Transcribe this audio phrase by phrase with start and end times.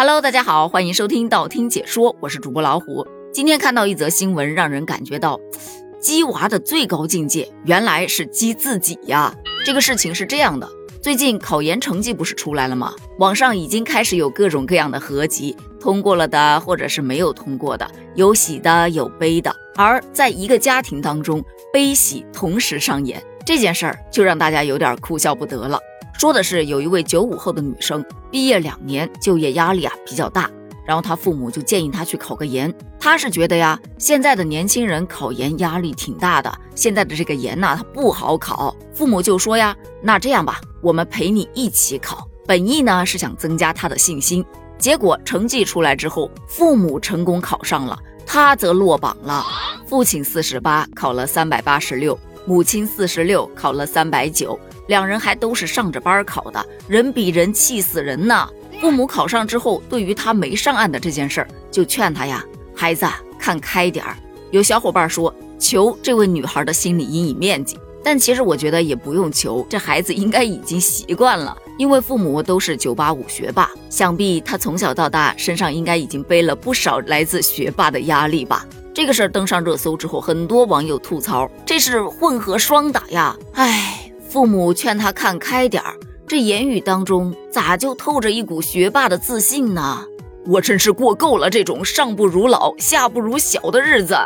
[0.00, 3.06] Hello，大家好，欢迎收听道听解说，我是主播老虎。
[3.34, 5.38] 今天看到一则新闻，让人感觉到，
[6.00, 9.34] 鸡娃的最高境界原来是鸡自己呀。
[9.62, 10.66] 这个事情是这样的，
[11.02, 12.94] 最近考研成绩不是出来了吗？
[13.18, 19.54] 网上已经开始有各种各样的合集，通过了的，或者是没有通过的，有喜的，有悲的。
[19.76, 21.44] 而在一个家庭当中，
[21.74, 25.78] 悲喜同时上演，这件事儿就让大家有点哭笑不得了。
[26.20, 30.50] 说的是有一位九五后的女生，毕业两年，就业压力啊比较大，
[30.84, 32.70] 然后她父母就建议她去考个研。
[32.98, 38.76] 她是觉得呀，现在的年轻人考研压力挺大的，现在的这个研呐，它不好考。
[38.92, 42.28] 父母就说呀，那这样吧，我们陪你一起考。
[42.46, 44.44] 本意呢是想增加她的信心。
[44.76, 49.42] 结果成绩出来之后，父母成功考上了，她则落榜了。
[49.86, 54.60] 父亲四十八，考了三百八十六；母亲四十六，考了三百九。
[54.90, 58.50] 两人还都是上着班考的，人比人气死人呢。
[58.80, 62.44] 父母考上之后，对于他没上岸的这件事儿，就劝他呀，
[62.74, 63.06] 孩子
[63.38, 64.16] 看开点儿。
[64.50, 78.66] 有小伙伴说求这位女孩的心理阴影面积，但其实我觉得也不用求，这孩子应该已经习惯了，因为父母都是九八五学霸，想必他从小到大身上应该已经背了不少来自学霸的压力吧。
[78.92, 83.99] 这个事儿登上热搜之后，很多网友吐槽这是混合双打呀，唉。
[84.30, 90.04] 父母劝他看开点儿，这言语当中咋就透着一股学霸的自信呢？
[90.46, 94.16] 我真是过够了这种上不如老下不如小的日子，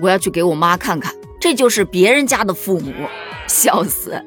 [0.00, 2.90] 我要去给我妈看看，这就是别人家的父母，
[3.46, 4.18] 笑死！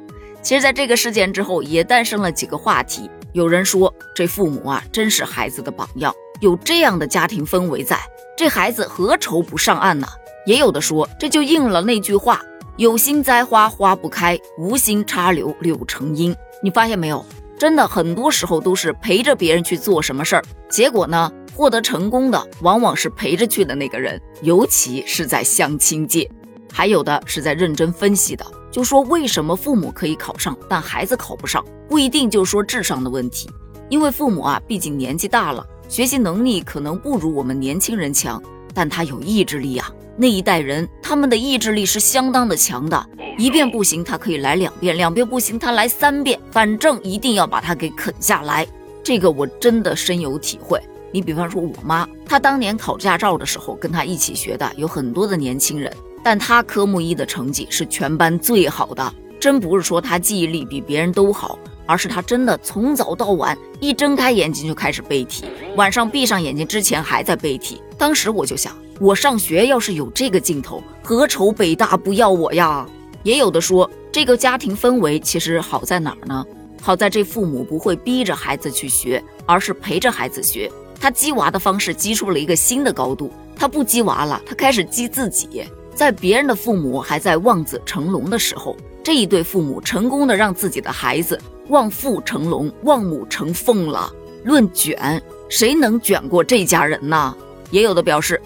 [0.44, 3.09] 其实，在这个事件之后，也诞生了几个话题。
[3.31, 8.00] 有人说，这父母啊，真是孩子的榜样，有这样的家庭氛围在，
[8.38, 10.08] 这孩子何愁不上岸呢？
[10.45, 12.39] 也有的说，这就应了那句话。
[12.77, 16.35] 有心栽花花不开，无心插柳柳成荫。
[16.63, 17.23] 你发现没有？
[17.55, 26.27] 真的很多时候都是陪着别人去做什么事儿，结果呢，获得成功的往往是陪着去的那个人，尤其是在相亲界。
[26.71, 31.64] 还有的是在认真分析的，就说为什么父母可以考上，但孩子考不上？
[31.87, 33.48] 不一定就说智商的问题，
[33.87, 38.42] 因为父母啊，毕竟年纪大了，学习能力可能不如我们年轻人强，
[38.73, 39.92] 但他有意志力呀。
[40.15, 48.67] 那一代人，他们的意志力是相当的强的，一遍不行，他可以来两遍；两遍不行，他来三遍，反正一定要把它给啃下来。
[49.03, 50.79] 这个我真的深有体会。
[51.11, 55.91] 你比方说我妈，她当年考驾照的时候，跟她一起学的有很多的年轻人，
[56.23, 59.13] 但她科目一的成绩是全班最好的。
[59.39, 65.45] 真不是说她记忆力比别人都好，而是她真的从早到晚，一睁开眼睛就开始背题，
[65.75, 67.81] 晚上闭上眼睛之前还在背题。
[67.97, 68.75] 当时我就想。
[68.99, 72.86] 我上学要是有这个劲头，何愁北大不要我呀？
[73.23, 76.45] 也有的说，这个家庭氛围其实好在哪儿呢？
[76.81, 80.71] 好在这父母不会逼着孩子去学，而是陪着孩子学。
[80.99, 85.64] 他激娃的方式激出了一个新的高度，他不激娃了，他开始激自己。
[85.95, 91.39] 在别人的父母还在望子成龙的时候，这一对父母成功的让自己的孩子
[91.70, 94.11] 望父成龙，望母成凤了。
[94.43, 97.36] 论卷，谁能卷过这家人呢？
[97.71, 98.42] 也有的表示。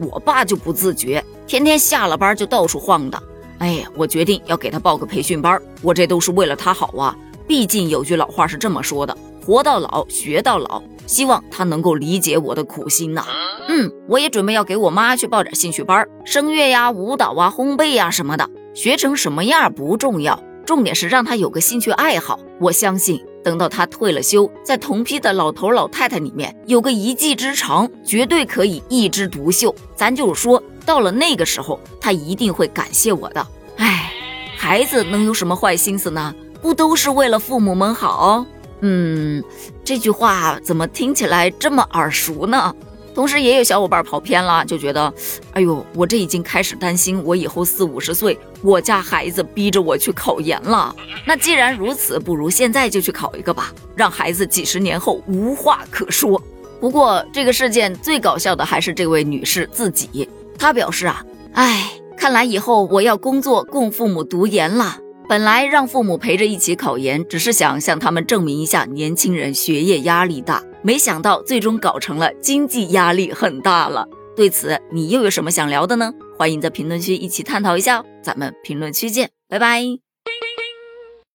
[0.00, 3.22] 我爸就不自觉，天天下了班就到处晃荡。
[3.58, 7.16] 哎呀，我决定要给他报个培训班，我这都是为了他好啊。
[7.46, 10.82] 毕竟有句老话是这么说的：活到老，学到老。
[11.06, 13.26] 希望他能够理解我的苦心呐。
[13.68, 22.40] 嗯，我也准备要给我妈去报点兴趣班，声乐呀、舞蹈啊、烘焙呀什么的，学成什么样不重要，重点是让他有个兴趣爱好。
[22.58, 23.22] 我相信。
[23.44, 29.72] 等到他退了休，在同批的老头老太太里面有个一技之长，绝对可以一枝独秀。
[29.94, 33.46] 咱就是说，到了那个时候，他一定会感谢我的。
[33.76, 34.10] 哎，
[34.56, 36.34] 孩子能有什么坏心思呢？
[36.62, 38.46] 不都是为了父母们好？
[38.80, 39.44] 嗯，
[39.84, 42.74] 这句话怎么听起来这么耳熟呢？
[43.14, 45.14] 同时，也有小伙伴跑偏了，就觉得，
[45.52, 50.94] 哎呦，我这已经开始担心，我以后四五十岁，我家孩子逼着我去考研了。
[51.24, 56.42] 那既然如此，不如现在就去考一个吧，让孩子几十年后无话可说。
[56.80, 60.28] 不过，这个事件最搞笑的还是这位女士自己，
[60.58, 64.98] 她表示啊，哎，看来以后我要工作供父母读研了。
[65.28, 74.06] 本来让父母陪着一起考研，只是想向他们证明一下年轻人学业压力大，没想到最终搞成了经济压力很大了。
[74.36, 76.12] 对此，你又有什么想聊的呢？
[76.36, 80.03] 欢迎在评论区一起探讨一下，咱们评论区见，拜拜。